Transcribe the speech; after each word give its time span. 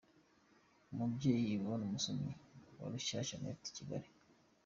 Umubyeyi 0.91 1.47
Yvonne 1.57 1.83
umusomyi 1.85 2.31
wa 2.79 2.85
Rushyashya.net 2.91 3.61
i 3.69 3.73
Kigali 3.77 4.07